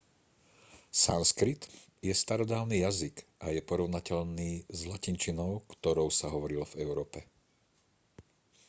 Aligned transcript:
sanskrit 1.01 1.67
je 2.01 2.09
starodávny 2.23 2.75
jazyk 2.87 3.15
a 3.43 3.53
je 3.55 3.61
porovnateľný 3.69 4.51
s 4.65 4.79
latinčinou 4.91 5.51
ktorou 5.77 6.09
sa 6.19 6.25
hovorilo 6.35 6.65
v 6.73 6.77
európe 6.83 7.19